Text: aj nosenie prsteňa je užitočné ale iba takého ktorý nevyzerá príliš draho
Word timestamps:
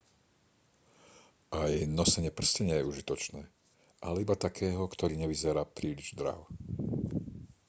aj 1.61 1.71
nosenie 1.99 2.31
prsteňa 2.39 2.75
je 2.81 2.89
užitočné 2.91 3.41
ale 4.05 4.17
iba 4.25 4.33
takého 4.45 4.81
ktorý 4.93 5.13
nevyzerá 5.17 5.61
príliš 5.77 6.09
draho 6.19 6.45